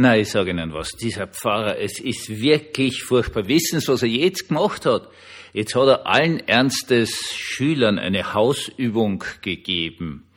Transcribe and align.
Na, 0.00 0.16
ich 0.16 0.30
sage 0.30 0.50
Ihnen 0.50 0.72
was, 0.72 0.92
dieser 0.92 1.26
Pfarrer, 1.26 1.76
es 1.80 1.98
ist 1.98 2.30
wirklich 2.40 3.02
furchtbar. 3.02 3.48
Wissen 3.48 3.80
Sie, 3.80 3.88
was 3.88 4.04
er 4.04 4.08
jetzt 4.08 4.46
gemacht 4.46 4.86
hat? 4.86 5.08
Jetzt 5.52 5.74
hat 5.74 5.88
er 5.88 6.06
allen 6.06 6.38
Ernstes 6.46 7.34
Schülern 7.34 7.98
eine 7.98 8.32
Hausübung 8.32 9.24
gegeben. 9.42 10.30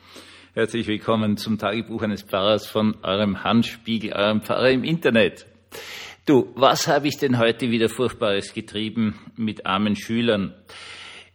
Herzlich 0.54 0.88
willkommen 0.88 1.36
zum 1.36 1.58
Tagebuch 1.58 2.02
eines 2.02 2.22
Pfarrers 2.22 2.66
von 2.66 2.96
eurem 3.04 3.44
Handspiegel, 3.44 4.14
eurem 4.14 4.42
Pfarrer 4.42 4.70
im 4.70 4.82
Internet. 4.82 5.46
Du, 6.26 6.50
was 6.56 6.88
habe 6.88 7.06
ich 7.06 7.18
denn 7.18 7.38
heute 7.38 7.70
wieder 7.70 7.88
Furchtbares 7.88 8.54
getrieben 8.54 9.14
mit 9.36 9.64
armen 9.64 9.94
Schülern? 9.94 10.56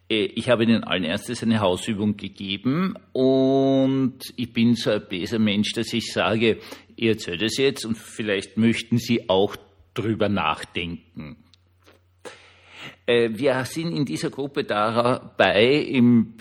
Äh, 0.09 0.25
ich 0.25 0.49
habe 0.49 0.63
ihnen 0.63 0.83
allen 0.83 1.03
Ernstes 1.03 1.43
eine 1.43 1.59
Hausübung 1.59 2.17
gegeben 2.17 2.95
und 3.13 4.19
ich 4.35 4.53
bin 4.53 4.75
so 4.75 4.91
ein 4.91 5.03
böser 5.07 5.39
Mensch, 5.39 5.73
dass 5.73 5.93
ich 5.93 6.11
sage, 6.11 6.59
ihr 6.95 7.11
erzählt 7.11 7.41
es 7.41 7.57
jetzt 7.57 7.85
und 7.85 7.97
vielleicht 7.97 8.57
möchten 8.57 8.97
Sie 8.97 9.29
auch 9.29 9.55
drüber 9.93 10.29
nachdenken. 10.29 11.37
Äh, 13.05 13.29
wir 13.33 13.63
sind 13.65 13.95
in 13.95 14.05
dieser 14.05 14.29
Gruppe 14.29 14.63
dabei, 14.63 15.75
im 15.75 16.33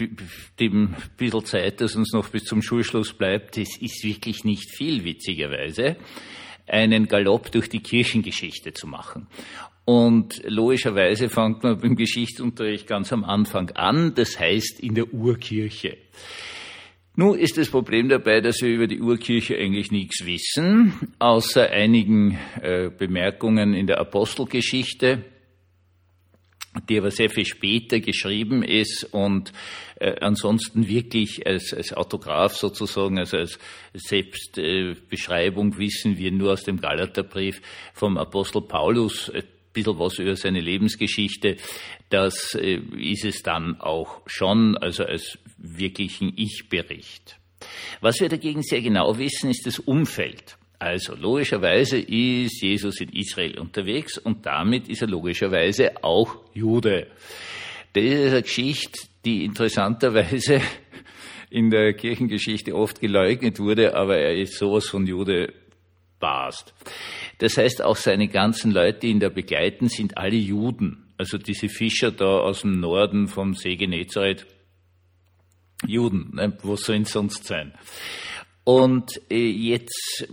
dem 0.58 0.94
bisschen 1.16 1.44
Zeit, 1.44 1.80
das 1.80 1.94
uns 1.94 2.12
noch 2.12 2.28
bis 2.28 2.44
zum 2.44 2.60
Schulschluss 2.60 3.12
bleibt, 3.12 3.56
das 3.56 3.76
ist 3.80 4.02
wirklich 4.04 4.44
nicht 4.44 4.76
viel, 4.76 5.04
witzigerweise, 5.04 5.96
einen 6.66 7.06
Galopp 7.06 7.52
durch 7.52 7.68
die 7.68 7.80
Kirchengeschichte 7.80 8.72
zu 8.72 8.88
machen. 8.88 9.28
Und 9.86 10.42
logischerweise 10.44 11.28
fängt 11.28 11.62
man 11.62 11.78
beim 11.80 11.94
Geschichtsunterricht 11.94 12.88
ganz 12.88 13.12
am 13.12 13.22
Anfang 13.22 13.70
an, 13.70 14.14
das 14.16 14.38
heißt 14.38 14.80
in 14.80 14.96
der 14.96 15.14
Urkirche. 15.14 15.96
Nun 17.14 17.38
ist 17.38 17.56
das 17.56 17.70
Problem 17.70 18.08
dabei, 18.08 18.40
dass 18.40 18.60
wir 18.62 18.68
über 18.68 18.88
die 18.88 19.00
Urkirche 19.00 19.56
eigentlich 19.56 19.92
nichts 19.92 20.26
wissen, 20.26 20.92
außer 21.20 21.70
einigen 21.70 22.36
äh, 22.60 22.90
Bemerkungen 22.90 23.74
in 23.74 23.86
der 23.86 24.00
Apostelgeschichte, 24.00 25.24
die 26.88 26.98
aber 26.98 27.12
sehr 27.12 27.30
viel 27.30 27.46
später 27.46 28.00
geschrieben 28.00 28.64
ist 28.64 29.04
und 29.12 29.52
äh, 30.00 30.16
ansonsten 30.20 30.88
wirklich 30.88 31.46
als, 31.46 31.72
als 31.72 31.92
Autograph 31.92 32.56
sozusagen, 32.56 33.20
also 33.20 33.36
als 33.36 33.58
Selbstbeschreibung 33.94 35.74
äh, 35.74 35.78
wissen 35.78 36.18
wir 36.18 36.32
nur 36.32 36.52
aus 36.52 36.64
dem 36.64 36.80
Galaterbrief 36.80 37.62
vom 37.94 38.18
Apostel 38.18 38.62
Paulus 38.62 39.30
bisschen 39.82 39.98
was 39.98 40.18
über 40.18 40.36
seine 40.36 40.60
Lebensgeschichte. 40.60 41.56
Das 42.08 42.54
äh, 42.54 42.80
ist 42.98 43.24
es 43.24 43.42
dann 43.42 43.80
auch 43.80 44.22
schon, 44.26 44.76
also 44.76 45.04
als 45.04 45.38
wirklichen 45.58 46.32
Ich-Bericht. 46.36 47.38
Was 48.00 48.20
wir 48.20 48.28
dagegen 48.28 48.62
sehr 48.62 48.82
genau 48.82 49.18
wissen, 49.18 49.50
ist 49.50 49.66
das 49.66 49.78
Umfeld. 49.78 50.56
Also 50.78 51.14
logischerweise 51.14 51.98
ist 51.98 52.60
Jesus 52.60 53.00
in 53.00 53.08
Israel 53.10 53.58
unterwegs 53.58 54.18
und 54.18 54.44
damit 54.44 54.88
ist 54.88 55.00
er 55.00 55.08
logischerweise 55.08 56.04
auch 56.04 56.36
Jude. 56.52 57.06
Das 57.94 58.04
ist 58.04 58.32
eine 58.32 58.42
Geschichte, 58.42 59.08
die 59.24 59.44
interessanterweise 59.44 60.60
in 61.50 61.70
der 61.70 61.94
Kirchengeschichte 61.94 62.74
oft 62.74 63.00
geleugnet 63.00 63.58
wurde, 63.58 63.94
aber 63.94 64.18
er 64.18 64.36
ist 64.36 64.58
sowas 64.58 64.86
von 64.86 65.06
Jude 65.06 65.52
passt. 66.18 66.74
Das 67.38 67.56
heißt, 67.56 67.82
auch 67.82 67.96
seine 67.96 68.28
ganzen 68.28 68.70
Leute, 68.70 69.00
die 69.00 69.08
ihn 69.08 69.20
da 69.20 69.28
begleiten, 69.28 69.88
sind 69.88 70.16
alle 70.16 70.36
Juden. 70.36 71.12
Also 71.18 71.38
diese 71.38 71.68
Fischer 71.68 72.10
da 72.10 72.38
aus 72.38 72.62
dem 72.62 72.80
Norden 72.80 73.28
vom 73.28 73.54
See 73.54 73.76
Genezareth, 73.76 74.46
Juden, 75.86 76.32
ne? 76.34 76.56
wo 76.62 76.76
sollen 76.76 77.04
sonst 77.04 77.44
sein? 77.44 77.72
Und 78.64 79.20
äh, 79.30 79.48
jetzt 79.48 80.26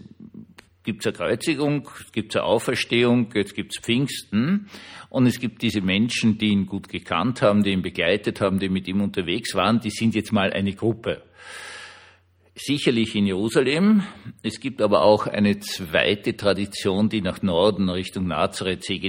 gibt 0.84 1.02
es 1.02 1.08
eine 1.08 1.16
Kreuzigung, 1.16 1.90
gibt 2.12 2.34
es 2.34 2.42
eine 2.42 2.46
Auferstehung, 2.46 3.30
jetzt 3.34 3.56
gibt 3.56 3.74
es 3.76 3.82
Pfingsten 3.82 4.68
und 5.10 5.28
es 5.28 5.40
gibt 5.40 5.62
diese 5.62 5.82
Menschen, 5.82 6.38
die 6.38 6.48
ihn 6.48 6.66
gut 6.66 6.90
gekannt 6.90 7.42
haben, 7.42 7.64
die 7.64 7.72
ihn 7.72 7.82
begleitet 7.82 8.42
haben, 8.42 8.60
die 8.60 8.70
mit 8.70 8.88
ihm 8.88 9.02
unterwegs 9.02 9.56
waren, 9.56 9.80
die 9.80 9.92
sind 9.92 10.16
jetzt 10.16 10.34
mal 10.34 10.52
eine 10.52 10.74
Gruppe 10.74 11.24
sicherlich 12.56 13.16
in 13.16 13.26
Jerusalem. 13.26 14.04
Es 14.44 14.60
gibt 14.60 14.82
aber 14.82 15.02
auch 15.02 15.26
eine 15.26 15.60
zweite 15.60 16.38
Tradition, 16.38 17.10
die 17.10 17.22
nach 17.22 17.42
Norden 17.42 17.90
Richtung 17.90 18.28
Nazareth, 18.28 18.84
See 18.84 19.02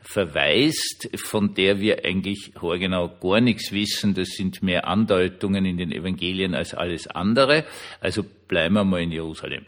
verweist, 0.00 1.10
von 1.16 1.54
der 1.54 1.80
wir 1.80 2.04
eigentlich 2.04 2.52
genau 2.54 3.08
gar 3.20 3.40
nichts 3.40 3.72
wissen. 3.72 4.14
Das 4.14 4.28
sind 4.30 4.62
mehr 4.62 4.88
Andeutungen 4.88 5.66
in 5.66 5.76
den 5.76 5.92
Evangelien 5.92 6.54
als 6.54 6.72
alles 6.72 7.06
andere. 7.08 7.66
Also 8.00 8.24
bleiben 8.46 8.76
wir 8.76 8.84
mal 8.84 9.02
in 9.02 9.12
Jerusalem. 9.12 9.64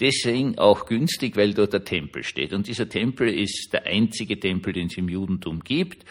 Deswegen 0.00 0.58
auch 0.58 0.86
günstig, 0.86 1.36
weil 1.36 1.54
dort 1.54 1.72
der 1.72 1.84
Tempel 1.84 2.24
steht. 2.24 2.52
Und 2.52 2.66
dieser 2.66 2.88
Tempel 2.88 3.28
ist 3.28 3.72
der 3.72 3.86
einzige 3.86 4.40
Tempel, 4.40 4.72
den 4.72 4.88
es 4.88 4.96
im 4.96 5.08
Judentum 5.08 5.60
gibt. 5.60 6.04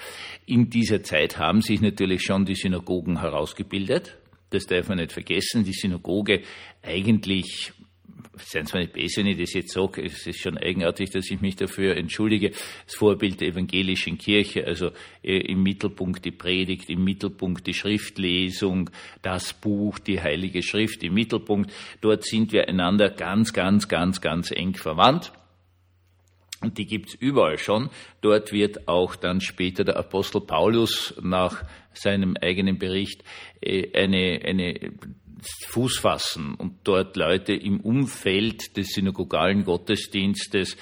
In 0.45 0.69
dieser 0.69 1.03
Zeit 1.03 1.38
haben 1.38 1.61
sich 1.61 1.81
natürlich 1.81 2.22
schon 2.23 2.45
die 2.45 2.55
Synagogen 2.55 3.19
herausgebildet 3.19 4.17
das 4.53 4.66
darf 4.66 4.90
man 4.90 4.97
nicht 4.97 5.12
vergessen, 5.12 5.64
die 5.64 5.74
Synagoge 5.74 6.41
eigentlich 6.81 7.74
seien 8.38 8.66
mir 8.74 8.80
nicht 8.81 8.94
besser, 8.94 9.22
wenn 9.22 9.28
ich 9.28 9.38
das 9.38 9.53
jetzt 9.53 9.74
sage, 9.74 10.03
es 10.03 10.25
ist 10.25 10.40
schon 10.40 10.58
eigenartig, 10.58 11.12
dass 11.12 11.30
ich 11.30 11.41
mich 11.41 11.56
dafür 11.56 11.96
entschuldige, 11.96 12.52
das 12.86 12.96
Vorbild 12.96 13.41
der 13.41 13.50
evangelischen 13.50 14.18
Kirche, 14.18 14.66
also 14.66 14.91
äh, 15.24 15.38
im 15.38 15.62
Mittelpunkt 15.62 16.25
die 16.25 16.31
Predigt, 16.31 16.90
im 16.90 17.03
Mittelpunkt 17.03 17.68
die 17.68 17.74
Schriftlesung, 17.74 18.90
das 19.22 19.53
Buch, 19.53 20.00
die 20.00 20.19
Heilige 20.19 20.64
Schrift 20.64 21.03
im 21.03 21.14
Mittelpunkt. 21.14 21.72
Dort 22.02 22.24
sind 22.24 22.52
wir 22.52 22.68
einander 22.68 23.09
ganz, 23.09 23.53
ganz, 23.53 23.88
ganz, 23.88 24.22
ganz 24.22 24.52
eng 24.52 24.75
verwandt. 24.75 25.31
Und 26.63 26.78
die 26.78 26.85
gibt's 26.85 27.13
überall 27.13 27.57
schon. 27.57 27.90
Dort 28.22 28.51
wird 28.51 28.88
auch 28.88 29.16
dann 29.16 29.41
später 29.41 29.84
der 29.84 29.97
Apostel 29.97 30.41
Paulus 30.41 31.13
nach 31.22 31.63
seinem 31.94 32.35
eigenen 32.41 32.79
Bericht 32.79 33.24
äh, 33.62 33.91
eine, 33.94 34.41
eine 34.44 34.94
Fuß 35.68 36.00
fassen 36.00 36.56
und 36.56 36.75
dort 36.85 37.18
Leute 37.18 37.53
im 37.53 37.81
Umfeld 37.81 38.78
des 38.78 38.94
synagogalen 38.94 39.66
Gottesdienstes 39.66 40.78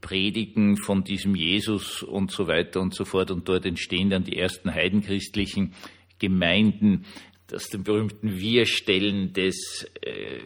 predigen 0.00 0.76
von 0.76 1.04
diesem 1.04 1.34
Jesus 1.34 2.02
und 2.02 2.30
so 2.30 2.46
weiter 2.46 2.80
und 2.80 2.94
so 2.94 3.04
fort. 3.04 3.30
Und 3.30 3.48
dort 3.48 3.66
entstehen 3.66 4.10
dann 4.10 4.24
die 4.24 4.36
ersten 4.36 4.72
heidenchristlichen 4.72 5.72
Gemeinden, 6.18 7.06
aus 7.54 7.68
den 7.68 7.84
berühmten 7.84 8.38
Wir-Stellen 8.38 9.32
des, 9.32 9.86
äh, 10.02 10.40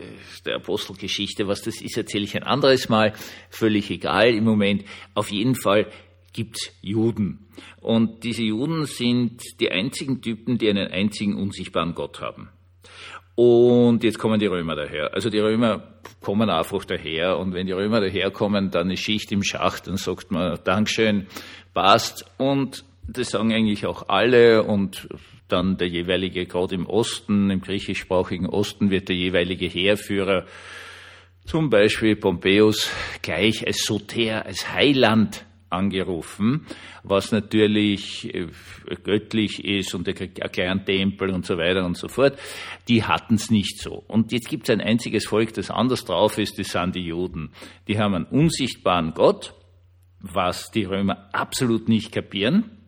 der 0.45 0.57
Apostelgeschichte. 0.57 1.47
Was 1.47 1.63
das 1.63 1.81
ist, 1.81 1.97
erzähle 1.97 2.25
ich 2.25 2.37
ein 2.37 2.43
anderes 2.43 2.89
Mal. 2.89 3.13
Völlig 3.51 3.91
egal 3.91 4.29
im 4.35 4.45
Moment. 4.45 4.85
Auf 5.15 5.31
jeden 5.31 5.55
Fall 5.55 5.91
gibt's 6.33 6.73
Juden. 6.83 7.47
Und 7.81 8.25
diese 8.25 8.43
Juden 8.43 8.87
sind 8.87 9.43
die 9.61 9.71
einzigen 9.71 10.21
Typen, 10.21 10.59
die 10.59 10.69
einen 10.69 10.89
einzigen 10.89 11.37
unsichtbaren 11.37 11.95
Gott 11.95 12.21
haben. 12.21 12.51
Und 13.37 14.05
jetzt 14.05 14.19
kommen 14.19 14.39
die 14.39 14.47
Römer 14.47 14.77
daher. 14.77 15.13
Also 15.13 15.29
die 15.29 15.41
Römer 15.41 15.95
kommen 16.21 16.51
einfach 16.51 16.85
daher 16.85 17.39
und 17.39 17.53
wenn 17.53 17.67
die 17.67 17.73
Römer 17.73 18.01
daherkommen, 18.01 18.71
dann 18.71 18.91
ist 18.91 19.01
Schicht 19.01 19.33
im 19.33 19.43
Schacht, 19.43 19.89
dann 19.89 19.97
sagt 19.97 20.31
man 20.31 20.59
Dankeschön, 20.63 21.27
passt. 21.73 22.25
Und 22.39 22.85
das 23.09 23.31
sagen 23.31 23.53
eigentlich 23.53 23.87
auch 23.87 24.09
alle 24.09 24.63
und 24.63 25.09
dann 25.49 25.77
der 25.77 25.89
jeweilige, 25.89 26.47
gerade 26.47 26.75
im 26.75 26.87
Osten, 26.87 27.51
im 27.51 27.61
griechischsprachigen 27.61 28.47
Osten 28.49 28.91
wird 28.91 29.09
der 29.09 29.17
jeweilige 29.17 29.67
Heerführer, 29.67 30.47
zum 31.45 31.69
Beispiel 31.69 32.17
Pompeius, 32.17 32.91
gleich 33.21 33.67
als 33.67 33.85
Soter, 33.85 34.47
als 34.47 34.73
Heiland 34.73 35.45
angerufen, 35.69 36.67
was 37.03 37.33
natürlich 37.33 38.33
äh, 38.35 38.47
göttlich 39.03 39.65
ist 39.65 39.95
und 39.95 40.07
er 40.09 40.15
kriegt 40.15 40.41
einen 40.41 40.53
kleinen 40.53 40.85
Tempel 40.85 41.31
und 41.31 41.45
so 41.45 41.59
weiter 41.59 41.85
und 41.85 41.97
so 41.97 42.09
fort. 42.09 42.39
Die 42.89 43.05
hatten 43.05 43.35
es 43.35 43.51
nicht 43.51 43.81
so. 43.81 44.05
Und 44.07 44.33
jetzt 44.33 44.49
gibt 44.49 44.69
es 44.69 44.73
ein 44.73 44.81
einziges 44.81 45.27
Volk, 45.27 45.53
das 45.55 45.71
anders 45.71 46.05
drauf 46.05 46.39
ist, 46.39 46.59
das 46.59 46.69
sind 46.69 46.95
die 46.95 47.07
Juden. 47.07 47.51
Die 47.89 47.99
haben 47.99 48.15
einen 48.15 48.27
unsichtbaren 48.27 49.13
Gott, 49.15 49.55
was 50.21 50.71
die 50.71 50.85
Römer 50.85 51.29
absolut 51.33 51.89
nicht 51.89 52.13
kapieren. 52.13 52.84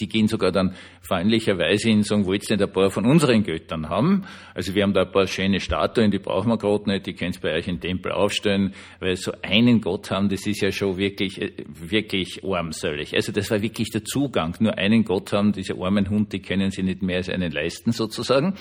Die 0.00 0.08
gehen 0.08 0.28
sogar 0.28 0.50
dann 0.50 0.74
feindlicherweise 1.02 1.88
hin 1.88 1.98
und 1.98 2.06
sagen, 2.06 2.26
wollt 2.26 2.48
ihr 2.48 2.56
nicht 2.56 2.66
ein 2.66 2.72
paar 2.72 2.90
von 2.90 3.04
unseren 3.04 3.42
Göttern 3.42 3.88
haben? 3.88 4.24
Also 4.54 4.74
wir 4.74 4.82
haben 4.82 4.94
da 4.94 5.02
ein 5.02 5.12
paar 5.12 5.26
schöne 5.26 5.60
Statuen, 5.60 6.10
die 6.10 6.18
brauchen 6.18 6.48
wir 6.48 6.56
gerade 6.56 6.90
nicht, 6.90 7.06
die 7.06 7.12
könnt 7.12 7.36
ihr 7.36 7.40
bei 7.40 7.54
euch 7.54 7.68
im 7.68 7.80
Tempel 7.80 8.12
aufstellen, 8.12 8.74
weil 9.00 9.16
so 9.16 9.32
einen 9.42 9.80
Gott 9.80 10.10
haben, 10.10 10.28
das 10.28 10.46
ist 10.46 10.62
ja 10.62 10.72
schon 10.72 10.96
wirklich, 10.96 11.40
äh, 11.40 11.52
wirklich 11.66 12.42
armselig. 12.44 13.14
Also 13.14 13.32
das 13.32 13.50
war 13.50 13.60
wirklich 13.60 13.90
der 13.90 14.04
Zugang. 14.04 14.54
Nur 14.60 14.78
einen 14.78 15.04
Gott 15.04 15.32
haben, 15.32 15.52
diese 15.52 15.74
armen 15.78 16.08
Hund, 16.08 16.32
die 16.32 16.40
können 16.40 16.70
sie 16.70 16.82
nicht 16.82 17.02
mehr 17.02 17.18
als 17.18 17.28
einen 17.28 17.52
leisten 17.52 17.92
sozusagen. 17.92 18.54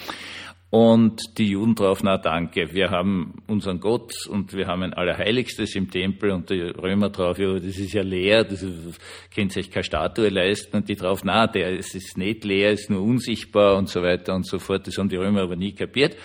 Und 0.74 1.38
die 1.38 1.50
Juden 1.50 1.76
drauf, 1.76 2.02
na 2.02 2.18
danke, 2.18 2.74
wir 2.74 2.90
haben 2.90 3.44
unseren 3.46 3.80
Gott 3.80 4.12
und 4.28 4.54
wir 4.54 4.66
haben 4.66 4.82
ein 4.82 4.96
Allerheiligstes 4.96 5.76
im 5.76 5.92
Tempel 5.92 6.32
und 6.32 6.50
die 6.50 6.62
Römer 6.62 7.12
drauf, 7.12 7.38
ja, 7.38 7.54
das 7.60 7.78
ist 7.78 7.94
ja 7.94 8.02
leer, 8.02 8.44
das 8.44 8.64
ist, 8.64 9.00
könnt 9.36 9.52
sich 9.52 9.70
keine 9.70 9.84
Statue 9.84 10.30
leisten 10.30 10.78
und 10.78 10.90
die 10.90 10.96
drauf, 10.96 11.22
na, 11.24 11.46
der 11.46 11.78
es 11.78 11.94
ist 11.94 12.18
nicht 12.18 12.44
leer, 12.44 12.72
ist 12.72 12.90
nur 12.90 13.04
unsichtbar 13.04 13.78
und 13.78 13.88
so 13.88 14.02
weiter 14.02 14.34
und 14.34 14.48
so 14.48 14.58
fort. 14.58 14.88
Das 14.88 14.98
haben 14.98 15.10
die 15.10 15.16
Römer 15.16 15.44
aber 15.44 15.56
nie 15.56 15.74
kapiert. 15.74 16.18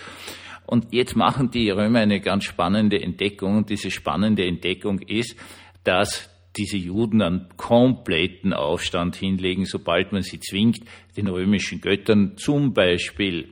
Und 0.65 0.87
jetzt 0.93 1.15
machen 1.15 1.51
die 1.51 1.69
Römer 1.69 1.99
eine 1.99 2.19
ganz 2.19 2.45
spannende 2.45 2.99
Entdeckung. 2.99 3.55
Und 3.55 3.69
diese 3.69 3.91
spannende 3.91 4.47
Entdeckung 4.47 4.97
ist, 4.97 5.35
dass 5.83 6.27
diese 6.57 6.77
Juden 6.77 7.21
einen 7.21 7.49
kompletten 7.55 8.53
Aufstand 8.53 9.15
hinlegen, 9.15 9.65
sobald 9.65 10.11
man 10.11 10.23
sie 10.23 10.39
zwingt, 10.39 10.79
den 11.15 11.27
römischen 11.27 11.81
Göttern 11.81 12.35
zum 12.35 12.73
Beispiel 12.73 13.49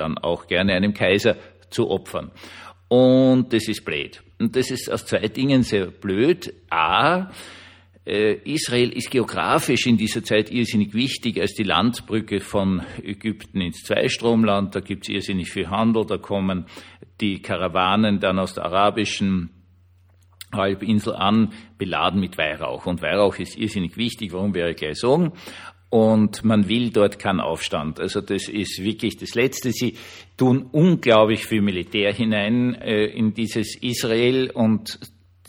dann 0.00 0.18
auch 0.18 0.46
gerne 0.46 0.74
einem 0.74 0.94
Kaiser 0.94 1.36
zu 1.70 1.90
opfern. 1.90 2.30
Und 2.88 3.52
das 3.52 3.68
ist 3.68 3.84
blöd. 3.84 4.22
Und 4.38 4.56
das 4.56 4.70
ist 4.70 4.90
aus 4.90 5.06
zwei 5.06 5.28
Dingen 5.28 5.62
sehr 5.62 5.86
blöd. 5.86 6.52
A, 6.70 7.30
äh, 8.06 8.34
Israel 8.44 8.90
ist 8.90 9.10
geografisch 9.10 9.86
in 9.86 9.96
dieser 9.96 10.24
Zeit 10.24 10.50
irrsinnig 10.50 10.94
wichtig 10.94 11.40
als 11.40 11.54
die 11.54 11.62
Landbrücke 11.62 12.40
von 12.40 12.82
Ägypten 13.02 13.60
ins 13.60 13.82
Zweistromland. 13.84 14.74
Da 14.74 14.80
gibt 14.80 15.04
es 15.04 15.14
irrsinnig 15.14 15.50
viel 15.50 15.68
Handel, 15.68 16.06
da 16.06 16.16
kommen 16.16 16.66
die 17.20 17.42
Karawanen 17.42 18.18
dann 18.18 18.38
aus 18.38 18.54
der 18.54 18.64
arabischen 18.64 19.50
Halbinsel 20.52 21.14
an, 21.14 21.52
beladen 21.78 22.20
mit 22.20 22.38
Weihrauch. 22.38 22.86
Und 22.86 23.02
Weihrauch 23.02 23.38
ist 23.38 23.56
irrsinnig 23.56 23.96
wichtig, 23.96 24.32
warum 24.32 24.54
werde 24.54 24.72
ich 24.72 24.76
gleich 24.76 24.98
sagen. 24.98 25.32
Und 25.90 26.44
man 26.44 26.68
will 26.68 26.90
dort 26.90 27.18
keinen 27.18 27.40
Aufstand. 27.40 27.98
Also 27.98 28.20
das 28.20 28.48
ist 28.48 28.82
wirklich 28.82 29.16
das 29.16 29.34
Letzte. 29.34 29.72
Sie 29.72 29.96
tun 30.36 30.68
unglaublich 30.70 31.46
viel 31.46 31.62
Militär 31.62 32.12
hinein 32.12 32.74
äh, 32.76 33.06
in 33.06 33.34
dieses 33.34 33.76
Israel 33.76 34.50
und 34.50 34.98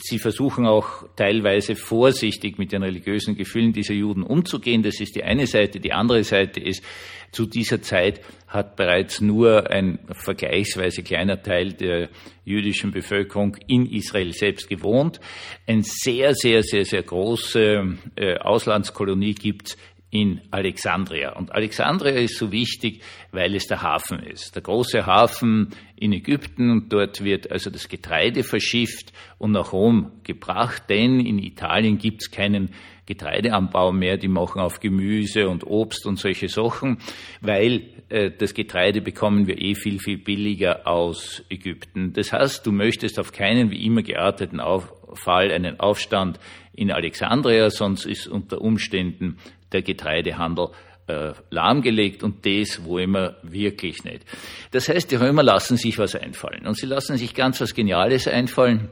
Sie 0.03 0.17
versuchen 0.17 0.65
auch 0.65 1.05
teilweise 1.15 1.75
vorsichtig 1.75 2.57
mit 2.57 2.71
den 2.71 2.81
religiösen 2.81 3.35
Gefühlen 3.35 3.71
dieser 3.71 3.93
Juden 3.93 4.23
umzugehen. 4.23 4.81
Das 4.81 4.99
ist 4.99 5.15
die 5.15 5.23
eine 5.23 5.45
Seite. 5.45 5.79
Die 5.79 5.93
andere 5.93 6.23
Seite 6.23 6.59
ist, 6.59 6.83
zu 7.31 7.45
dieser 7.45 7.81
Zeit 7.83 8.21
hat 8.47 8.75
bereits 8.75 9.21
nur 9.21 9.69
ein 9.69 9.99
vergleichsweise 10.11 11.03
kleiner 11.03 11.41
Teil 11.43 11.73
der 11.73 12.09
jüdischen 12.43 12.91
Bevölkerung 12.91 13.57
in 13.67 13.85
Israel 13.85 14.33
selbst 14.33 14.67
gewohnt. 14.67 15.19
Eine 15.67 15.83
sehr, 15.83 16.33
sehr, 16.33 16.63
sehr, 16.63 16.83
sehr 16.83 17.03
große 17.03 17.97
äh, 18.15 18.37
Auslandskolonie 18.39 19.35
gibt 19.35 19.77
in 20.11 20.41
Alexandria. 20.51 21.31
Und 21.37 21.53
Alexandria 21.53 22.19
ist 22.19 22.37
so 22.37 22.51
wichtig, 22.51 23.01
weil 23.31 23.55
es 23.55 23.67
der 23.67 23.81
Hafen 23.81 24.19
ist. 24.19 24.53
Der 24.55 24.61
große 24.61 25.05
Hafen 25.05 25.69
in 25.95 26.11
Ägypten 26.11 26.69
und 26.69 26.91
dort 26.93 27.23
wird 27.23 27.49
also 27.49 27.69
das 27.69 27.87
Getreide 27.87 28.43
verschifft 28.43 29.13
und 29.37 29.51
nach 29.51 29.71
Rom 29.71 30.11
gebracht, 30.23 30.83
denn 30.89 31.21
in 31.21 31.39
Italien 31.39 31.97
gibt 31.97 32.23
es 32.23 32.31
keinen 32.31 32.71
Getreideanbau 33.05 33.93
mehr, 33.93 34.17
die 34.17 34.27
machen 34.27 34.61
auf 34.61 34.79
Gemüse 34.79 35.47
und 35.47 35.65
Obst 35.65 36.05
und 36.05 36.19
solche 36.19 36.49
Sachen, 36.49 36.97
weil 37.39 37.83
äh, 38.09 38.31
das 38.31 38.53
Getreide 38.53 39.01
bekommen 39.01 39.47
wir 39.47 39.61
eh 39.61 39.75
viel, 39.75 39.99
viel 39.99 40.17
billiger 40.17 40.87
aus 40.87 41.43
Ägypten. 41.49 42.13
Das 42.13 42.33
heißt, 42.33 42.65
du 42.65 42.71
möchtest 42.71 43.17
auf 43.17 43.31
keinen 43.31 43.71
wie 43.71 43.85
immer 43.85 44.03
gearteten 44.03 44.59
auf 44.59 44.93
Fall 45.13 45.51
einen 45.51 45.79
Aufstand 45.79 46.39
in 46.73 46.91
Alexandria, 46.91 47.69
sonst 47.69 48.05
ist 48.05 48.27
unter 48.27 48.61
Umständen 48.61 49.37
der 49.71 49.81
Getreidehandel 49.81 50.69
äh, 51.07 51.33
lahmgelegt 51.49 52.23
und 52.23 52.45
das 52.45 52.85
wollen 52.85 53.11
wir 53.11 53.37
wirklich 53.43 54.03
nicht. 54.03 54.25
Das 54.71 54.87
heißt, 54.87 55.11
die 55.11 55.15
Römer 55.15 55.43
lassen 55.43 55.77
sich 55.77 55.97
was 55.97 56.15
einfallen 56.15 56.65
und 56.67 56.77
sie 56.77 56.85
lassen 56.85 57.17
sich 57.17 57.33
ganz 57.33 57.59
was 57.61 57.73
Geniales 57.73 58.27
einfallen. 58.27 58.89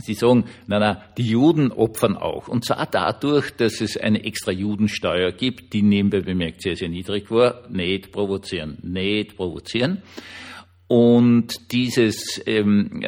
Sie 0.00 0.14
sagen, 0.14 0.44
na 0.66 0.78
na, 0.78 1.02
die 1.16 1.26
Juden 1.26 1.72
opfern 1.72 2.16
auch. 2.16 2.48
Und 2.48 2.66
zwar 2.66 2.86
dadurch, 2.86 3.50
dass 3.52 3.80
es 3.80 3.96
eine 3.96 4.24
extra 4.24 4.52
Judensteuer 4.52 5.32
gibt, 5.32 5.72
die 5.72 5.82
nebenbei 5.82 6.20
bemerkt 6.20 6.60
sehr, 6.60 6.76
sehr 6.76 6.90
niedrig 6.90 7.30
war. 7.30 7.66
Nicht 7.70 8.12
provozieren, 8.12 8.78
nicht 8.82 9.36
provozieren. 9.36 10.02
Und 10.86 11.72
dieses 11.72 12.42
ähm, 12.46 13.02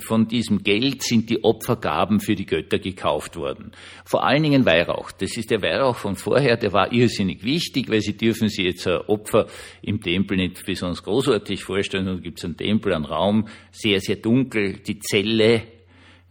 von 0.00 0.28
diesem 0.28 0.62
Geld 0.62 1.02
sind 1.02 1.30
die 1.30 1.44
Opfergaben 1.44 2.20
für 2.20 2.34
die 2.34 2.46
Götter 2.46 2.78
gekauft 2.78 3.36
worden. 3.36 3.72
Vor 4.04 4.24
allen 4.24 4.42
Dingen 4.42 4.66
Weihrauch. 4.66 5.12
Das 5.12 5.36
ist 5.36 5.50
der 5.50 5.62
Weihrauch 5.62 5.96
von 5.96 6.16
vorher, 6.16 6.56
der 6.56 6.72
war 6.72 6.92
irrsinnig 6.92 7.44
wichtig, 7.44 7.88
weil 7.88 8.00
Sie 8.00 8.16
dürfen 8.16 8.48
sich 8.48 8.64
jetzt 8.64 8.86
ein 8.86 9.00
Opfer 9.06 9.46
im 9.82 10.00
Tempel 10.00 10.36
nicht 10.36 10.64
besonders 10.64 11.02
großartig 11.02 11.64
vorstellen. 11.64 12.06
Da 12.06 12.14
gibt 12.14 12.38
es 12.38 12.44
einen 12.44 12.56
Tempel, 12.56 12.94
einen 12.94 13.04
Raum, 13.04 13.48
sehr, 13.70 14.00
sehr 14.00 14.16
dunkel, 14.16 14.78
die 14.78 14.98
Zelle, 14.98 15.62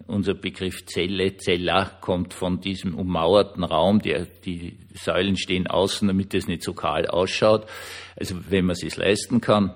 unser 0.07 0.33
Begriff 0.33 0.85
Zelle, 0.85 1.37
Zella, 1.37 1.85
kommt 2.01 2.33
von 2.33 2.59
diesem 2.59 2.95
ummauerten 2.95 3.63
Raum. 3.63 4.01
Die, 4.01 4.25
die 4.45 4.77
Säulen 4.93 5.37
stehen 5.37 5.67
außen, 5.67 6.07
damit 6.07 6.33
es 6.33 6.47
nicht 6.47 6.63
so 6.63 6.73
kahl 6.73 7.07
ausschaut. 7.07 7.65
Also 8.15 8.35
wenn 8.49 8.65
man 8.65 8.75
es 8.81 8.97
leisten 8.97 9.41
kann. 9.41 9.73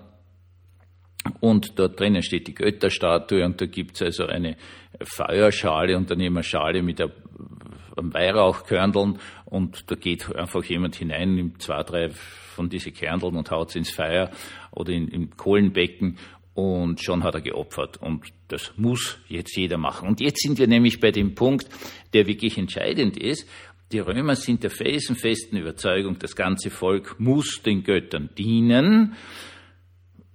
Und 1.40 1.80
dort 1.80 2.00
drinnen 2.00 2.22
steht 2.22 2.48
die 2.48 2.54
Götterstatue 2.54 3.46
und 3.46 3.60
da 3.60 3.66
gibt's 3.66 4.02
also 4.02 4.26
eine 4.28 4.58
Feuerschale 5.02 5.98
und 5.98 6.10
daneben 6.10 6.38
eine 6.38 6.44
Schale 6.44 6.84
mit 6.84 7.02
einem 7.02 8.14
Weihrauchkörneln 8.14 9.20
und 9.46 9.90
da 9.90 9.96
geht 9.96 10.36
einfach 10.36 10.64
jemand 10.64 10.96
hinein, 10.96 11.36
nimmt 11.36 11.62
zwei, 11.62 11.84
drei 11.84 12.10
von 12.10 12.70
diesen 12.70 12.94
Kerneln 12.94 13.36
und 13.36 13.52
haut 13.52 13.72
sie 13.72 13.80
ins 13.80 13.92
Feuer 13.92 14.32
oder 14.72 14.92
in, 14.92 15.08
im 15.08 15.36
Kohlenbecken 15.36 16.18
und 16.54 17.02
schon 17.02 17.24
hat 17.24 17.36
er 17.36 17.42
geopfert. 17.42 17.98
Und 17.98 18.26
das 18.48 18.74
muss 18.78 19.18
jetzt 19.28 19.56
jeder 19.58 19.78
machen. 19.78 20.08
Und 20.08 20.22
jetzt 20.22 20.42
sind 20.42 20.58
wir 20.58 20.68
nämlich 20.68 21.00
bei 21.00 21.12
dem 21.12 21.36
Punkt, 21.36 21.68
der 22.14 22.28
wirklich 22.28 22.58
entscheidend 22.58 23.18
ist. 23.18 23.48
Die 23.92 24.00
Römer 24.00 24.36
sind 24.36 24.64
der 24.64 24.72
felsenfesten 24.72 25.60
Überzeugung, 25.60 26.18
das 26.18 26.36
ganze 26.36 26.72
Volk 26.72 27.20
muss 27.20 27.62
den 27.62 27.84
Göttern 27.84 28.30
dienen. 28.38 29.16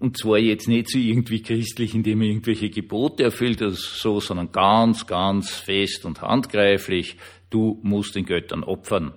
Und 0.01 0.17
zwar 0.17 0.39
jetzt 0.39 0.67
nicht 0.67 0.89
so 0.89 0.99
irgendwie 0.99 1.43
christlich, 1.43 1.95
indem 1.95 2.23
er 2.23 2.29
irgendwelche 2.29 2.71
Gebote 2.71 3.23
erfüllt 3.23 3.61
oder 3.61 3.73
so, 3.73 4.19
sondern 4.19 4.51
ganz, 4.51 5.07
ganz 5.07 5.51
fest 5.51 6.07
und 6.07 6.23
handgreiflich. 6.23 7.17
Du 7.51 7.79
musst 7.83 8.17
den 8.17 8.25
Göttern 8.25 8.65
opfern. 8.65 9.13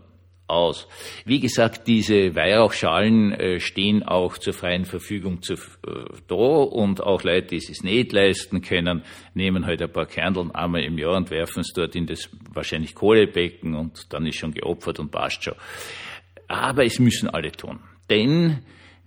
Aus. 0.46 0.88
Wie 1.24 1.40
gesagt, 1.40 1.88
diese 1.88 2.36
Weihrauchschalen 2.36 3.32
äh, 3.32 3.60
stehen 3.62 4.04
auch 4.04 4.38
zur 4.38 4.52
freien 4.52 4.84
Verfügung 4.84 5.42
zu, 5.42 5.54
äh, 5.54 5.58
da 6.28 6.36
und 6.36 7.02
auch 7.02 7.24
Leute, 7.24 7.48
die 7.48 7.56
es 7.56 7.82
nicht 7.82 8.12
leisten 8.12 8.62
können, 8.62 9.04
nehmen 9.34 9.66
halt 9.66 9.82
ein 9.82 9.92
paar 9.92 10.06
Kerneln 10.06 10.52
einmal 10.52 10.84
im 10.84 10.98
Jahr 10.98 11.16
und 11.16 11.32
werfen 11.32 11.62
es 11.62 11.72
dort 11.74 11.96
in 11.96 12.08
das 12.08 12.30
wahrscheinlich 12.54 12.94
Kohlebecken 12.94 13.74
und 13.74 14.12
dann 14.12 14.28
ist 14.28 14.36
schon 14.36 14.54
geopfert 14.54 15.00
und 15.00 15.12
passt 15.12 15.46
schon. 15.46 15.56
Aber 16.50 16.84
es 16.84 17.00
müssen 17.00 17.30
alle 17.30 17.54
tun. 17.54 17.80
Denn 18.10 18.60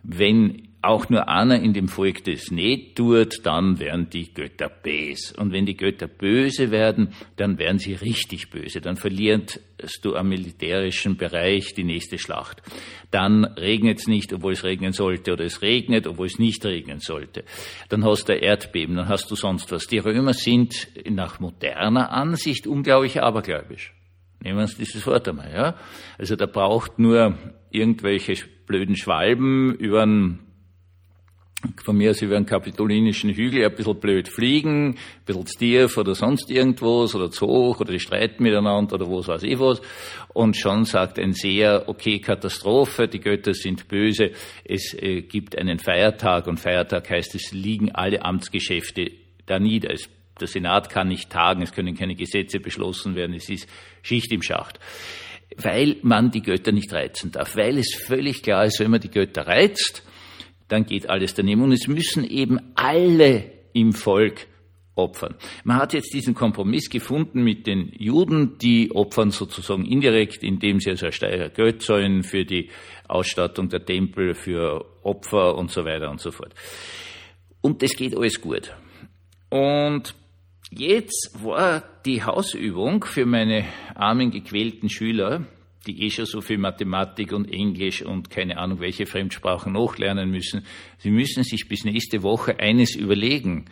wenn 0.02 0.65
auch 0.86 1.08
nur 1.08 1.28
einer 1.28 1.60
in 1.60 1.72
dem 1.72 1.88
Volk 1.88 2.24
das 2.24 2.50
nicht 2.50 2.96
tut, 2.96 3.44
dann 3.44 3.78
werden 3.78 4.08
die 4.10 4.32
Götter 4.32 4.68
böse. 4.68 5.36
Und 5.36 5.52
wenn 5.52 5.66
die 5.66 5.76
Götter 5.76 6.06
böse 6.06 6.70
werden, 6.70 7.12
dann 7.36 7.58
werden 7.58 7.78
sie 7.78 7.94
richtig 7.94 8.50
böse. 8.50 8.80
Dann 8.80 8.96
verlierst 8.96 9.60
du 10.02 10.14
am 10.14 10.28
militärischen 10.28 11.16
Bereich 11.16 11.74
die 11.74 11.84
nächste 11.84 12.18
Schlacht. 12.18 12.62
Dann 13.10 13.44
regnet 13.44 13.98
es 13.98 14.06
nicht, 14.06 14.32
obwohl 14.32 14.52
es 14.52 14.64
regnen 14.64 14.92
sollte, 14.92 15.32
oder 15.32 15.44
es 15.44 15.62
regnet, 15.62 16.06
obwohl 16.06 16.26
es 16.26 16.38
nicht 16.38 16.64
regnen 16.64 17.00
sollte. 17.00 17.44
Dann 17.88 18.04
hast 18.04 18.28
du 18.28 18.34
Erdbeben, 18.34 18.96
dann 18.96 19.08
hast 19.08 19.30
du 19.30 19.34
sonst 19.34 19.70
was. 19.72 19.86
Die 19.86 19.98
Römer 19.98 20.32
sind 20.32 20.88
nach 21.08 21.40
moderner 21.40 22.12
Ansicht 22.12 22.66
unglaublich 22.66 23.22
abergläubisch. 23.22 23.92
Nehmen 24.40 24.58
wir 24.58 24.62
uns 24.62 24.76
dieses 24.76 25.06
Wort 25.06 25.28
einmal, 25.28 25.52
ja. 25.52 25.74
Also 26.18 26.36
da 26.36 26.46
braucht 26.46 26.98
nur 26.98 27.36
irgendwelche 27.70 28.34
blöden 28.66 28.96
Schwalben 28.96 29.74
über 29.74 30.02
einen 30.02 30.45
von 31.84 31.96
mir 31.96 32.10
aus 32.10 32.20
über 32.20 32.36
einen 32.36 32.46
kapitolinischen 32.46 33.30
Hügel 33.30 33.64
ein 33.64 33.74
bisschen 33.74 33.98
blöd 33.98 34.28
fliegen, 34.28 34.90
ein 34.90 34.96
bisschen 35.24 35.46
tief 35.46 35.96
oder 35.96 36.14
sonst 36.14 36.50
irgendwas 36.50 37.14
oder 37.14 37.30
zu 37.30 37.46
hoch 37.46 37.80
oder 37.80 37.92
die 37.92 38.00
streiten 38.00 38.42
miteinander 38.42 38.96
oder 38.96 39.10
was 39.10 39.28
weiß 39.28 39.42
ich 39.42 39.58
was. 39.58 39.80
Und 40.28 40.56
schon 40.56 40.84
sagt 40.84 41.18
ein 41.18 41.32
Seher, 41.32 41.84
okay, 41.88 42.18
Katastrophe, 42.18 43.08
die 43.08 43.20
Götter 43.20 43.54
sind 43.54 43.88
böse, 43.88 44.32
es 44.64 44.94
äh, 44.94 45.22
gibt 45.22 45.56
einen 45.56 45.78
Feiertag 45.78 46.46
und 46.46 46.60
Feiertag 46.60 47.08
heißt, 47.08 47.34
es 47.34 47.52
liegen 47.52 47.90
alle 47.92 48.22
Amtsgeschäfte 48.22 49.10
da 49.46 49.58
nieder. 49.58 49.92
Es, 49.92 50.10
der 50.38 50.48
Senat 50.48 50.90
kann 50.90 51.08
nicht 51.08 51.30
tagen, 51.30 51.62
es 51.62 51.72
können 51.72 51.96
keine 51.96 52.14
Gesetze 52.14 52.60
beschlossen 52.60 53.14
werden, 53.16 53.34
es 53.34 53.48
ist 53.48 53.68
Schicht 54.02 54.30
im 54.32 54.42
Schacht 54.42 54.78
weil 55.58 55.96
man 56.02 56.30
die 56.30 56.42
Götter 56.42 56.72
nicht 56.72 56.92
reizen 56.92 57.32
darf, 57.32 57.56
weil 57.56 57.78
es 57.78 57.94
völlig 57.94 58.42
klar 58.42 58.66
ist, 58.66 58.78
wenn 58.78 58.90
man 58.90 59.00
die 59.00 59.10
Götter 59.10 59.46
reizt, 59.46 60.02
dann 60.68 60.86
geht 60.86 61.08
alles 61.08 61.34
daneben. 61.34 61.62
Und 61.62 61.72
es 61.72 61.86
müssen 61.86 62.24
eben 62.24 62.60
alle 62.74 63.50
im 63.72 63.92
Volk 63.92 64.46
opfern. 64.96 65.34
Man 65.64 65.76
hat 65.76 65.92
jetzt 65.92 66.12
diesen 66.12 66.34
Kompromiss 66.34 66.88
gefunden 66.88 67.44
mit 67.44 67.66
den 67.66 67.92
Juden, 67.96 68.58
die 68.58 68.90
opfern 68.92 69.30
sozusagen 69.30 69.84
indirekt, 69.84 70.42
indem 70.42 70.80
sie 70.80 70.90
also 70.90 71.10
Steirer 71.10 71.50
zahlen 71.78 72.22
für 72.22 72.44
die 72.44 72.70
Ausstattung 73.06 73.68
der 73.68 73.84
Tempel, 73.84 74.34
für 74.34 74.84
Opfer 75.02 75.56
und 75.56 75.70
so 75.70 75.84
weiter 75.84 76.10
und 76.10 76.20
so 76.20 76.32
fort. 76.32 76.54
Und 77.60 77.82
das 77.82 77.92
geht 77.92 78.16
alles 78.16 78.40
gut. 78.40 78.74
Und 79.50 80.14
jetzt 80.70 81.38
war 81.42 81.82
die 82.04 82.24
Hausübung 82.24 83.04
für 83.04 83.26
meine 83.26 83.64
armen, 83.94 84.30
gequälten 84.30 84.88
Schüler, 84.88 85.46
die 85.86 86.04
eh 86.04 86.10
schon 86.10 86.26
so 86.26 86.40
viel 86.40 86.58
Mathematik 86.58 87.32
und 87.32 87.52
Englisch 87.52 88.02
und 88.02 88.30
keine 88.30 88.58
Ahnung 88.58 88.80
welche 88.80 89.06
Fremdsprachen 89.06 89.72
nachlernen 89.72 90.30
müssen. 90.30 90.64
Sie 90.98 91.10
müssen 91.10 91.44
sich 91.44 91.68
bis 91.68 91.84
nächste 91.84 92.22
Woche 92.22 92.58
eines 92.58 92.94
überlegen, 92.94 93.66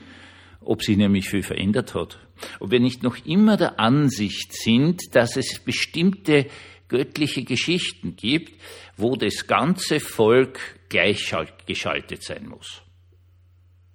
ob 0.61 0.83
sich 0.83 0.97
nämlich 0.97 1.29
viel 1.29 1.43
verändert 1.43 1.95
hat. 1.95 2.19
Ob 2.61 2.71
wir 2.71 2.81
nicht 2.81 3.03
noch 3.03 3.17
immer 3.25 3.57
der 3.57 3.79
Ansicht 3.81 4.53
sind, 4.53 5.15
dass 5.15 5.37
es 5.37 5.59
bestimmte 5.59 6.47
göttliche 6.89 7.45
Geschichten 7.45 8.17
gibt, 8.17 8.61
wo 8.97 9.17
das 9.17 9.47
ganze 9.47 10.01
Volk 10.01 10.61
gleichgeschaltet 10.89 12.23
sein 12.23 12.47
muss. 12.47 12.83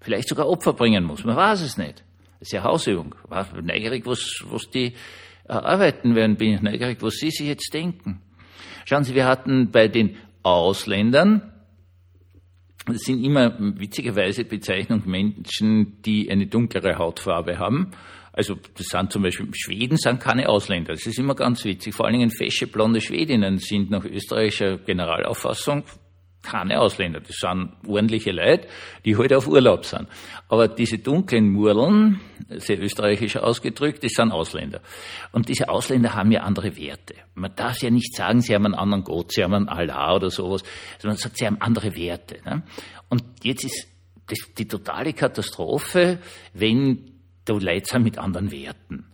Vielleicht 0.02 0.30
sogar 0.30 0.48
Opfer 0.48 0.74
bringen 0.74 1.04
muss, 1.04 1.24
man 1.24 1.36
weiß 1.36 1.62
es 1.62 1.78
nicht. 1.78 2.04
Das 2.40 2.48
ist 2.48 2.52
ja 2.54 2.64
Hausübung. 2.64 3.16
War 3.28 3.48
neugierig, 3.62 4.06
was, 4.06 4.44
was 4.46 4.70
die 4.70 4.94
erarbeiten 5.50 6.16
werden, 6.16 6.38
bin 6.38 6.54
ich 6.54 6.62
neugierig, 6.62 7.02
was 7.02 7.16
Sie 7.16 7.32
sich 7.32 7.48
jetzt 7.48 7.74
denken. 7.74 8.22
Schauen 8.86 9.04
Sie, 9.04 9.16
wir 9.16 9.26
hatten 9.26 9.72
bei 9.72 9.88
den 9.88 10.16
Ausländern, 10.44 11.54
das 12.86 13.02
sind 13.02 13.24
immer 13.24 13.56
witzigerweise 13.60 14.46
Bezeichnung 14.46 15.04
Menschen, 15.06 16.02
die 16.02 16.32
eine 16.32 16.48
dunklere 16.48 16.98
Hautfarbe 16.98 17.60
haben. 17.60 17.92
Also 18.32 18.56
das 18.56 18.88
sind 18.88 19.12
zum 19.12 19.24
Beispiel 19.24 19.48
Schweden 19.54 19.98
sind 19.98 20.20
keine 20.20 20.50
Ausländer. 20.50 20.94
Das 20.94 21.06
ist 21.06 21.20
immer 21.20 21.36
ganz 21.36 21.66
witzig. 21.66 21.94
Vor 21.94 22.06
allen 22.06 22.18
Dingen 22.18 22.32
fesche 22.32 22.68
blonde 22.68 23.02
Schwedinnen 23.02 23.58
sind 23.58 23.92
nach 23.92 24.06
österreichischer 24.06 24.78
Generalauffassung 24.78 25.84
keine 26.42 26.80
Ausländer. 26.80 27.20
Das 27.20 27.36
sind 27.36 27.74
ordentliche 27.86 28.32
Leute, 28.32 28.68
die 29.06 29.16
heute 29.16 29.36
halt 29.36 29.46
auf 29.46 29.48
Urlaub 29.48 29.86
sind. 29.86 30.08
Aber 30.48 30.68
diese 30.68 30.98
dunklen 30.98 31.50
Murlen, 31.50 32.22
sehr 32.50 32.82
österreichisch 32.82 33.38
ausgedrückt, 33.38 34.04
das 34.04 34.14
sind 34.14 34.32
Ausländer. 34.32 34.82
Und 35.32 35.50
diese 35.50 35.70
Ausländer 35.70 36.16
haben 36.16 36.32
ja 36.32 36.42
andere 36.42 36.78
Werte. 36.78 37.16
Man 37.36 37.56
darf 37.56 37.82
ja 37.82 37.90
nicht 37.90 38.16
sagen, 38.16 38.42
sie 38.42 38.56
haben 38.56 38.66
einen 38.66 38.76
anderen 38.76 39.04
Gott, 39.04 39.34
sie 39.34 39.44
haben 39.44 39.54
einen 39.54 39.70
Allah 39.70 40.16
oder 40.16 40.30
sowas, 40.30 40.64
sondern 40.98 41.16
man 41.16 41.18
sagt, 41.18 41.38
sie 41.38 41.46
haben 41.46 41.58
andere 41.60 41.96
Werte. 41.96 42.40
Ne? 42.46 42.64
Und 43.10 43.24
jetzt 43.44 43.66
ist 43.66 43.88
das 44.28 44.40
die 44.58 44.68
totale 44.68 45.14
Katastrophe, 45.14 46.20
wenn 46.54 47.20
da 47.46 47.54
Leute 47.54 47.86
sind 47.86 48.04
mit 48.04 48.18
anderen 48.18 48.52
Werten. 48.52 49.09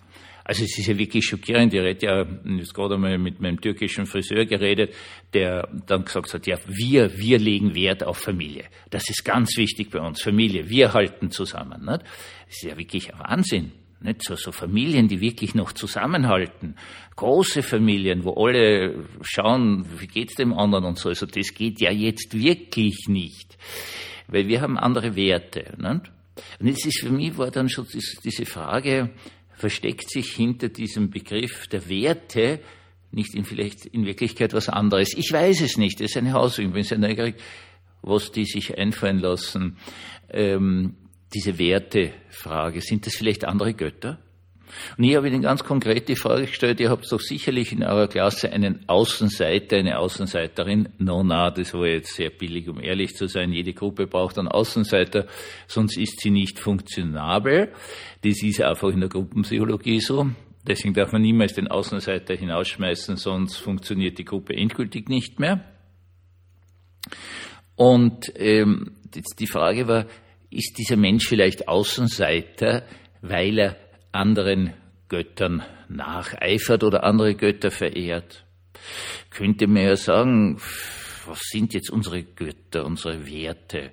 Also 0.48 0.64
es 0.64 0.78
ist 0.78 0.88
ja 0.88 0.98
wirklich 0.98 1.25
schockierend. 1.25 1.74
Ich 1.74 1.82
rede 1.82 2.06
ja 2.06 2.25
jetzt 2.56 2.74
gerade 2.75 2.96
einmal 2.96 3.18
mit 3.18 3.42
meinem 3.42 3.60
türkischen 3.60 4.06
Friseur 4.06 4.46
geredet, 4.46 4.94
der 5.34 5.68
dann 5.88 6.06
gesagt 6.06 6.36
hat, 6.36 6.46
ja, 6.46 6.58
wir, 6.68 7.18
wir 7.18 7.40
legen 7.40 7.74
Wert 7.74 8.04
auf 8.04 8.20
Familie. 8.20 8.66
Das 8.92 9.10
ist 9.10 9.25
ganz 9.25 9.58
wichtig 9.58 9.90
bei 9.90 10.00
uns. 10.00 10.22
Familie, 10.22 10.70
wir 10.70 10.94
halten 10.94 11.32
zusammen. 11.32 11.86
Nicht? 11.86 12.04
Das 12.46 12.58
ist 12.58 12.64
ja 12.64 12.78
wirklich 12.78 13.12
ein 13.12 13.20
Wahnsinn. 13.22 13.72
Nicht? 14.02 14.22
So, 14.24 14.36
so 14.36 14.52
Familien, 14.52 15.08
die 15.08 15.20
wirklich 15.20 15.56
noch 15.56 15.72
zusammenhalten. 15.72 16.75
Große 17.16 17.64
Familien, 17.64 18.24
wo 18.24 18.46
alle 18.46 19.04
schauen, 19.22 19.88
wie 20.00 20.06
geht's 20.06 20.36
dem 20.36 20.54
anderen 20.54 20.86
und 20.86 21.00
so. 21.00 21.10
Also 21.10 21.25
das 21.25 21.56
geht 21.56 21.82
ja 21.82 21.90
jetzt 21.90 22.38
wirklich 22.38 23.08
nicht. 23.08 23.58
Weil 24.28 24.48
wir 24.48 24.62
haben 24.62 24.78
andere 24.78 25.16
Werte. 25.16 25.74
Nicht? 25.80 26.12
Und 26.60 26.68
es 26.68 26.86
ist 26.86 27.00
für 27.02 27.12
mich 27.12 27.36
war 27.36 27.50
dann 27.50 27.68
schon 27.68 27.88
diese 28.24 28.46
Frage, 28.46 29.10
versteckt 29.56 30.10
sich 30.10 30.32
hinter 30.32 30.70
diesem 30.70 31.10
Begriff 31.10 31.68
der 31.68 31.90
Werte 31.90 32.60
nicht 33.12 33.34
in 33.34 33.46
vielleicht 33.46 33.86
in 33.86 34.06
Wirklichkeit 34.06 34.54
was 34.54 34.68
anderes. 34.68 35.14
Ich 35.16 35.32
weiß 35.32 35.62
es 35.62 35.78
nicht. 35.78 36.00
Das 36.00 36.12
ist 36.12 36.18
eine 36.18 36.34
Hausübung. 36.34 36.72
Ich 36.72 36.74
bin 36.74 36.84
sehr 36.84 36.98
neugierig, 36.98 37.36
was 38.02 38.32
die 38.32 38.46
sich 38.46 38.78
einfallen 38.78 39.20
lassen. 39.20 39.78
Ähm, 40.30 40.96
diese 41.34 41.58
Wertefrage. 41.58 42.82
Sind 42.82 43.06
das 43.06 43.16
vielleicht 43.16 43.46
andere 43.46 43.74
Götter? 43.74 44.20
Und 44.98 45.03
hier 45.03 45.17
habe 45.17 45.27
ich 45.27 45.34
Ihnen 45.34 45.43
ganz 45.43 45.63
konkret 45.63 46.07
die 46.07 46.15
Frage 46.15 46.48
gestellt, 46.48 46.79
ihr 46.79 46.89
habt 46.89 47.12
doch 47.12 47.19
sicherlich 47.19 47.72
in 47.72 47.84
eurer 47.84 48.07
Klasse 48.07 48.51
einen 48.51 48.88
Außenseiter, 48.88 49.77
eine 49.77 50.00
Außenseiterin. 50.00 50.89
No, 50.98 51.24
na, 51.24 51.51
das 51.51 51.74
war 51.74 51.88
jetzt 51.88 52.15
sehr 52.15 52.29
billig, 52.29 52.67
um 52.69 52.81
ehrlich 52.81 53.15
zu 53.15 53.27
sein. 53.27 53.51
Jede 53.51 53.74
Gruppe 53.74 54.07
braucht 54.07 54.38
einen 54.38 54.48
Außenseiter, 54.48 55.27
sonst 55.67 55.98
ist 55.98 56.22
sie 56.22 56.31
nicht 56.31 56.60
funktionabel. 56.60 57.72
Das 58.24 58.41
ist 58.41 58.62
einfach 58.62 58.89
in 58.89 59.01
der 59.01 59.10
Gruppenpsychologie 59.10 60.00
so. 60.00 60.27
Deswegen 60.67 60.95
darf 60.95 61.12
man 61.12 61.22
niemals 61.22 61.53
den 61.53 61.67
Außenseiter 61.67 62.36
hinausschmeißen, 62.36 63.17
sonst 63.17 63.57
funktioniert 63.57 64.17
die 64.17 64.25
Gruppe 64.25 64.55
endgültig 64.55 65.10
nicht 65.10 65.39
mehr. 65.39 65.63
Und 67.75 68.31
ähm, 68.36 68.95
die 69.39 69.48
Frage 69.48 69.88
war, 69.88 70.05
ist 70.50 70.77
dieser 70.77 70.95
Mensch 70.95 71.27
vielleicht 71.27 71.67
Außenseiter, 71.67 72.84
weil 73.22 73.60
er 73.60 73.75
anderen 74.15 74.74
Göttern 75.10 75.63
nacheifert 75.88 76.84
oder 76.84 77.03
andere 77.03 77.36
Götter 77.36 77.69
verehrt. 77.69 78.45
Könnte 79.29 79.67
man 79.67 79.84
ja 79.84 79.95
sagen, 79.95 80.60
was 81.27 81.39
sind 81.51 81.74
jetzt 81.74 81.89
unsere 81.89 82.24
Götter, 82.24 82.86
unsere 82.86 83.27
Werte? 83.27 83.91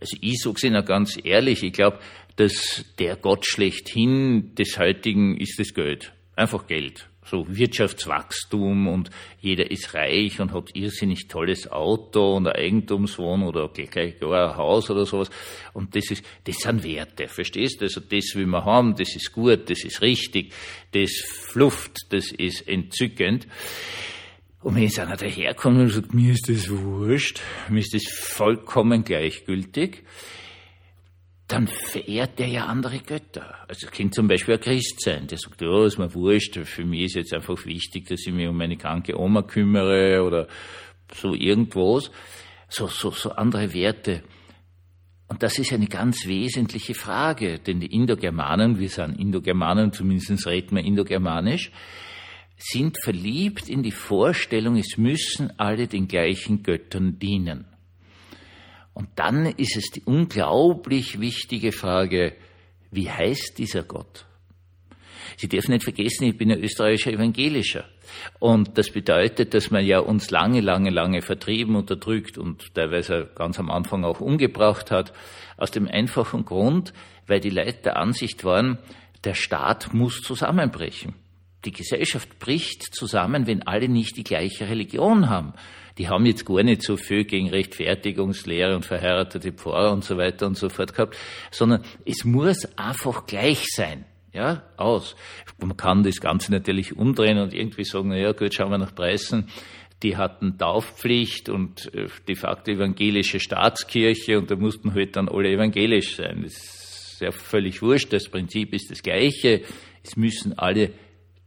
Also 0.00 0.16
ich 0.20 0.40
sage 0.40 0.56
es 0.56 0.64
Ihnen 0.64 0.84
ganz 0.84 1.18
ehrlich, 1.22 1.62
ich 1.62 1.72
glaube, 1.72 1.98
dass 2.36 2.84
der 2.98 3.16
Gott 3.16 3.46
schlechthin 3.46 4.54
des 4.54 4.78
heutigen 4.78 5.36
ist 5.38 5.58
das 5.58 5.72
Geld. 5.74 6.12
Einfach 6.34 6.66
Geld 6.66 7.08
so 7.26 7.46
Wirtschaftswachstum 7.48 8.88
und 8.88 9.10
jeder 9.40 9.70
ist 9.70 9.94
reich 9.94 10.40
und 10.40 10.52
hat 10.52 10.74
irrsinnig 10.74 11.28
tolles 11.28 11.70
Auto 11.70 12.36
und 12.36 12.46
eine 12.46 12.56
Eigentumswohnung 12.56 13.48
oder 13.48 13.68
gleich 13.68 14.18
gar 14.18 14.50
ein 14.50 14.56
Haus 14.56 14.90
oder 14.90 15.06
sowas. 15.06 15.30
Und 15.72 15.94
das 15.96 16.10
ist, 16.10 16.24
das 16.44 16.56
sind 16.56 16.84
Werte, 16.84 17.28
verstehst 17.28 17.80
du? 17.80 17.86
Also 17.86 18.00
das 18.00 18.34
will 18.34 18.46
man 18.46 18.64
haben, 18.64 18.94
das 18.94 19.14
ist 19.14 19.32
gut, 19.32 19.68
das 19.68 19.84
ist 19.84 20.02
richtig, 20.02 20.52
das 20.92 21.10
flufft, 21.24 22.12
das 22.12 22.32
ist 22.32 22.66
entzückend. 22.68 23.46
Und 24.62 24.74
wenn 24.74 24.82
jetzt 24.82 24.98
einer 24.98 25.16
daherkommt 25.16 25.78
und 25.78 25.88
sagt, 25.90 26.14
mir 26.14 26.32
ist 26.32 26.48
das 26.48 26.70
wurscht, 26.70 27.40
mir 27.68 27.80
ist 27.80 27.94
das 27.94 28.04
vollkommen 28.08 29.04
gleichgültig, 29.04 30.02
dann 31.48 31.68
verehrt 31.68 32.38
der 32.38 32.48
ja 32.48 32.66
andere 32.66 32.98
Götter. 32.98 33.54
Also 33.68 33.86
kann 33.86 34.10
zum 34.10 34.26
Beispiel 34.26 34.54
ein 34.54 34.60
Christ 34.60 35.00
sein, 35.00 35.28
der 35.28 35.38
sagt, 35.38 35.60
ja, 35.60 35.86
ist 35.86 35.98
mir 35.98 36.12
wurscht, 36.12 36.58
für 36.64 36.84
mich 36.84 37.04
ist 37.04 37.14
jetzt 37.14 37.34
einfach 37.34 37.64
wichtig, 37.64 38.08
dass 38.08 38.26
ich 38.26 38.32
mich 38.32 38.48
um 38.48 38.56
meine 38.56 38.76
kranke 38.76 39.18
Oma 39.18 39.42
kümmere 39.42 40.22
oder 40.24 40.48
so 41.14 41.34
irgendwas. 41.34 42.10
So, 42.68 42.88
so, 42.88 43.12
so 43.12 43.30
andere 43.30 43.72
Werte. 43.72 44.24
Und 45.28 45.42
das 45.42 45.58
ist 45.58 45.72
eine 45.72 45.86
ganz 45.86 46.26
wesentliche 46.26 46.94
Frage, 46.94 47.58
denn 47.58 47.80
die 47.80 47.92
Indogermanen, 47.94 48.78
wir 48.78 48.88
sind 48.88 49.18
Indogermanen, 49.18 49.92
zumindest 49.92 50.46
reden 50.46 50.76
wir 50.76 50.84
Indogermanisch, 50.84 51.70
sind 52.56 52.96
verliebt 53.02 53.68
in 53.68 53.82
die 53.82 53.92
Vorstellung, 53.92 54.76
es 54.76 54.96
müssen 54.96 55.52
alle 55.58 55.86
den 55.86 56.08
gleichen 56.08 56.62
Göttern 56.62 57.18
dienen. 57.18 57.66
Und 58.96 59.10
dann 59.16 59.44
ist 59.44 59.76
es 59.76 59.90
die 59.90 60.04
unglaublich 60.06 61.20
wichtige 61.20 61.70
Frage, 61.70 62.32
wie 62.90 63.10
heißt 63.10 63.58
dieser 63.58 63.82
Gott? 63.82 64.24
Sie 65.36 65.48
dürfen 65.48 65.72
nicht 65.72 65.84
vergessen, 65.84 66.24
ich 66.24 66.38
bin 66.38 66.50
ein 66.50 66.64
österreichischer 66.64 67.12
Evangelischer. 67.12 67.84
Und 68.38 68.78
das 68.78 68.88
bedeutet, 68.88 69.52
dass 69.52 69.70
man 69.70 69.84
ja 69.84 69.98
uns 69.98 70.30
lange, 70.30 70.62
lange, 70.62 70.88
lange 70.88 71.20
vertrieben, 71.20 71.76
unterdrückt 71.76 72.38
und 72.38 72.74
teilweise 72.74 73.28
ganz 73.34 73.58
am 73.58 73.70
Anfang 73.70 74.02
auch 74.02 74.22
umgebracht 74.22 74.90
hat. 74.90 75.12
Aus 75.58 75.70
dem 75.70 75.88
einfachen 75.88 76.46
Grund, 76.46 76.94
weil 77.26 77.40
die 77.40 77.50
Leute 77.50 77.82
der 77.84 77.96
Ansicht 77.98 78.44
waren, 78.44 78.78
der 79.24 79.34
Staat 79.34 79.92
muss 79.92 80.22
zusammenbrechen. 80.22 81.12
Die 81.66 81.72
Gesellschaft 81.72 82.38
bricht 82.38 82.94
zusammen, 82.94 83.46
wenn 83.46 83.66
alle 83.66 83.90
nicht 83.90 84.16
die 84.16 84.24
gleiche 84.24 84.70
Religion 84.70 85.28
haben 85.28 85.52
die 85.98 86.08
haben 86.08 86.26
jetzt 86.26 86.44
gar 86.44 86.62
nicht 86.62 86.82
so 86.82 86.96
viel 86.96 87.24
gegen 87.24 87.48
Rechtfertigungslehre 87.48 88.76
und 88.76 88.84
verheiratete 88.84 89.52
Pfarrer 89.52 89.92
und 89.92 90.04
so 90.04 90.16
weiter 90.16 90.46
und 90.46 90.56
so 90.56 90.68
fort 90.68 90.94
gehabt, 90.94 91.16
sondern 91.50 91.82
es 92.04 92.24
muss 92.24 92.66
einfach 92.76 93.26
gleich 93.26 93.64
sein. 93.68 94.04
Ja, 94.32 94.64
aus. 94.76 95.16
Man 95.58 95.78
kann 95.78 96.02
das 96.02 96.20
Ganze 96.20 96.52
natürlich 96.52 96.94
umdrehen 96.94 97.38
und 97.38 97.54
irgendwie 97.54 97.84
sagen, 97.84 98.10
na 98.10 98.18
ja, 98.18 98.32
gut, 98.32 98.52
schauen 98.52 98.70
wir 98.70 98.76
nach 98.76 98.94
Preisen. 98.94 99.48
Die 100.02 100.18
hatten 100.18 100.58
Taufpflicht 100.58 101.48
und 101.48 101.90
äh, 101.94 102.08
de 102.28 102.36
facto 102.36 102.70
evangelische 102.70 103.40
Staatskirche 103.40 104.38
und 104.38 104.50
da 104.50 104.56
mussten 104.56 104.92
halt 104.92 105.16
dann 105.16 105.30
alle 105.30 105.48
evangelisch 105.48 106.16
sein. 106.16 106.42
Das 106.42 106.52
ist 106.52 107.20
ja 107.22 107.30
völlig 107.30 107.80
wurscht. 107.80 108.12
Das 108.12 108.28
Prinzip 108.28 108.74
ist 108.74 108.90
das 108.90 109.02
gleiche. 109.02 109.62
Es 110.04 110.16
müssen 110.16 110.58
alle 110.58 110.90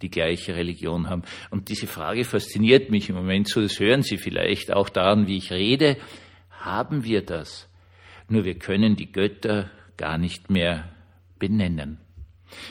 die 0.01 0.09
gleiche 0.09 0.55
Religion 0.55 1.09
haben. 1.09 1.23
Und 1.49 1.69
diese 1.69 1.87
Frage 1.87 2.23
fasziniert 2.23 2.89
mich 2.89 3.09
im 3.09 3.15
Moment 3.15 3.47
so, 3.47 3.61
das 3.61 3.79
hören 3.79 4.01
Sie 4.01 4.17
vielleicht 4.17 4.73
auch 4.73 4.89
daran, 4.89 5.27
wie 5.27 5.37
ich 5.37 5.51
rede. 5.51 5.97
Haben 6.51 7.03
wir 7.03 7.21
das? 7.21 7.67
Nur 8.27 8.45
wir 8.45 8.55
können 8.55 8.95
die 8.95 9.11
Götter 9.11 9.69
gar 9.97 10.17
nicht 10.17 10.49
mehr 10.49 10.89
benennen. 11.39 11.99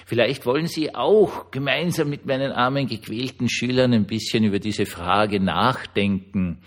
Vielleicht 0.06 0.46
wollen 0.46 0.66
Sie 0.66 0.94
auch 0.94 1.50
gemeinsam 1.50 2.10
mit 2.10 2.26
meinen 2.26 2.52
armen 2.52 2.86
gequälten 2.86 3.48
Schülern 3.48 3.92
ein 3.92 4.06
bisschen 4.06 4.44
über 4.44 4.58
diese 4.58 4.86
Frage 4.86 5.40
nachdenken. 5.40 6.58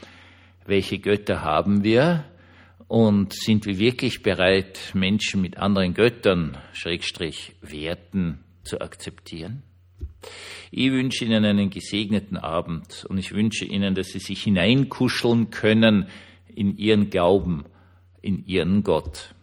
Welche 0.65 0.99
Götter 0.99 1.41
haben 1.41 1.83
wir? 1.83 2.25
Und 2.87 3.33
sind 3.33 3.65
wir 3.65 3.79
wirklich 3.79 4.21
bereit, 4.21 4.91
Menschen 4.93 5.41
mit 5.41 5.57
anderen 5.57 5.93
Göttern, 5.93 6.57
Schrägstrich, 6.73 7.53
Werten 7.61 8.43
zu 8.63 8.81
akzeptieren? 8.81 9.63
Ich 10.71 10.91
wünsche 10.91 11.25
Ihnen 11.25 11.43
einen 11.43 11.69
gesegneten 11.69 12.37
Abend 12.37 13.05
und 13.09 13.17
ich 13.17 13.33
wünsche 13.33 13.65
Ihnen, 13.65 13.93
dass 13.95 14.07
Sie 14.07 14.19
sich 14.19 14.43
hineinkuscheln 14.43 15.49
können 15.49 16.07
in 16.53 16.77
Ihren 16.77 17.09
Glauben, 17.09 17.65
in 18.21 18.45
Ihren 18.45 18.83
Gott. 18.83 19.35